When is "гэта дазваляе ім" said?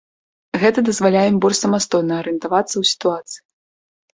0.63-1.37